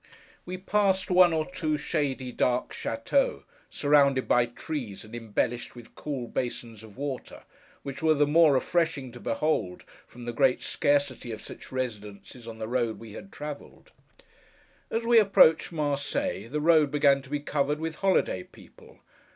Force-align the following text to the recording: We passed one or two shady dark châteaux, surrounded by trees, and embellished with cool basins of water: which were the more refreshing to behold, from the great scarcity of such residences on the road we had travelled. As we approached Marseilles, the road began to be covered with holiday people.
We 0.47 0.57
passed 0.57 1.11
one 1.11 1.31
or 1.31 1.45
two 1.47 1.77
shady 1.77 2.31
dark 2.31 2.73
châteaux, 2.73 3.43
surrounded 3.69 4.27
by 4.27 4.47
trees, 4.47 5.05
and 5.05 5.15
embellished 5.15 5.75
with 5.75 5.93
cool 5.93 6.27
basins 6.27 6.81
of 6.81 6.97
water: 6.97 7.43
which 7.83 8.01
were 8.01 8.15
the 8.15 8.25
more 8.25 8.53
refreshing 8.53 9.11
to 9.11 9.19
behold, 9.19 9.83
from 10.07 10.25
the 10.25 10.33
great 10.33 10.63
scarcity 10.63 11.31
of 11.31 11.45
such 11.45 11.71
residences 11.71 12.47
on 12.47 12.57
the 12.57 12.67
road 12.67 12.97
we 12.97 13.13
had 13.13 13.31
travelled. 13.31 13.91
As 14.89 15.03
we 15.03 15.19
approached 15.19 15.71
Marseilles, 15.71 16.49
the 16.49 16.61
road 16.61 16.89
began 16.89 17.21
to 17.21 17.29
be 17.29 17.39
covered 17.39 17.79
with 17.79 17.97
holiday 17.97 18.41
people. 18.41 19.01